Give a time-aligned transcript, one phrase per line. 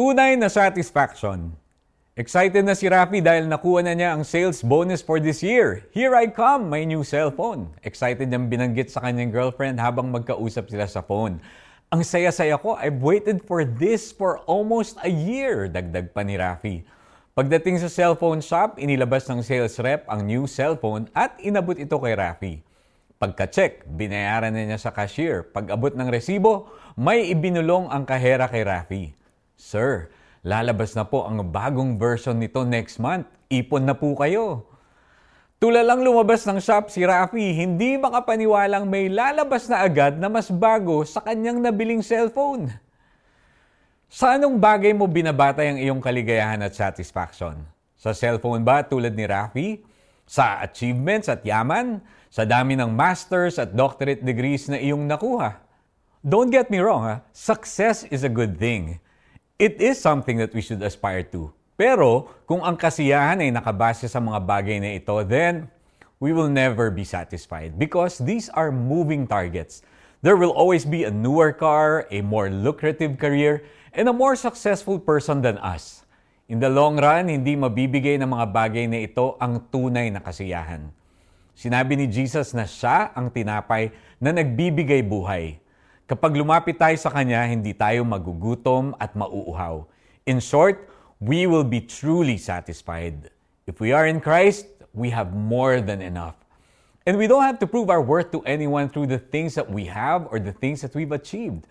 [0.00, 1.52] Tunay na satisfaction.
[2.16, 5.84] Excited na si Rafi dahil nakuha na niya ang sales bonus for this year.
[5.92, 7.68] Here I come, my new cellphone.
[7.84, 11.36] Excited niyang binanggit sa kanyang girlfriend habang magkausap sila sa phone.
[11.92, 16.80] Ang saya-saya ko, I've waited for this for almost a year, dagdag pa ni Rafi.
[17.36, 22.16] Pagdating sa cellphone shop, inilabas ng sales rep ang new cellphone at inabot ito kay
[22.16, 22.64] Rafi.
[23.20, 25.44] Pagka-check, binayaran na niya sa cashier.
[25.44, 29.19] Pag-abot ng resibo, may ibinulong ang kahera kay Rafi.
[29.60, 30.08] Sir,
[30.40, 33.28] Lalabas na po ang bagong version nito next month.
[33.52, 34.64] Ipon na po kayo.
[35.60, 41.04] Tulalang lumabas ng shop si Rafi, hindi makapaniwalang may lalabas na agad na mas bago
[41.04, 42.72] sa kanyang nabiling cellphone.
[44.08, 47.60] Sa anong bagay mo binabatay ang iyong kaligayahan at satisfaction?
[48.00, 49.84] Sa cellphone ba tulad ni Rafi?
[50.24, 52.00] Sa achievements at yaman?
[52.32, 55.60] Sa dami ng masters at doctorate degrees na iyong nakuha?
[56.24, 57.20] Don't get me wrong, ha?
[57.36, 58.96] success is a good thing.
[59.60, 61.52] It is something that we should aspire to.
[61.76, 65.68] Pero kung ang kasiyahan ay nakabase sa mga bagay na ito, then
[66.16, 69.84] we will never be satisfied because these are moving targets.
[70.24, 73.60] There will always be a newer car, a more lucrative career,
[73.92, 76.08] and a more successful person than us.
[76.48, 80.88] In the long run, hindi mabibigay ng mga bagay na ito ang tunay na kasiyahan.
[81.52, 85.60] Sinabi ni Jesus na siya ang tinapay na nagbibigay buhay.
[86.10, 89.86] Kapag lumapit tayo sa Kanya, hindi tayo magugutom at mauuhaw.
[90.26, 90.90] In short,
[91.22, 93.30] we will be truly satisfied.
[93.70, 96.34] If we are in Christ, we have more than enough.
[97.06, 99.86] And we don't have to prove our worth to anyone through the things that we
[99.86, 101.70] have or the things that we've achieved.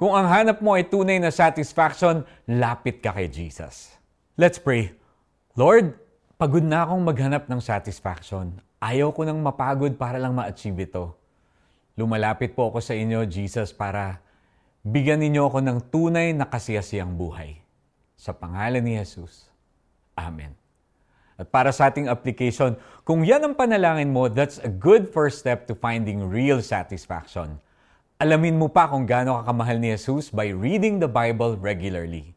[0.00, 3.92] Kung ang hanap mo ay tunay na satisfaction, lapit ka kay Jesus.
[4.40, 4.96] Let's pray.
[5.60, 5.92] Lord,
[6.40, 8.64] pagod na akong maghanap ng satisfaction.
[8.80, 11.12] Ayaw ko nang mapagod para lang ma-achieve ito.
[11.94, 14.18] Lumalapit po ako sa inyo, Jesus, para
[14.82, 17.62] bigyan ninyo ako ng tunay na kasiyasiyang buhay.
[18.18, 19.46] Sa pangalan ni Jesus.
[20.18, 20.58] Amen.
[21.38, 22.74] At para sa ating application,
[23.06, 27.62] kung yan ang panalangin mo, that's a good first step to finding real satisfaction.
[28.18, 32.34] Alamin mo pa kung gaano kakamahal ni Jesus by reading the Bible regularly.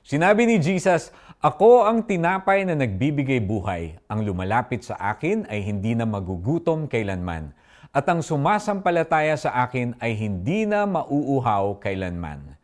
[0.00, 1.12] Sinabi ni Jesus,
[1.44, 4.00] Ako ang tinapay na nagbibigay buhay.
[4.08, 7.52] Ang lumalapit sa akin ay hindi na magugutom kailanman
[7.96, 12.60] at ang sumasampalataya sa akin ay hindi na mauuhaw kailanman.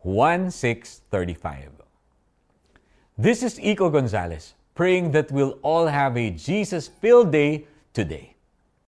[0.00, 1.84] Juan 6.35
[3.20, 8.39] This is Iko Gonzalez, praying that we'll all have a Jesus-filled day today.